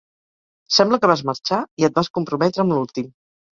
[0.77, 3.15] Sembla que vas marxar i et vas comprometre amb l'últim.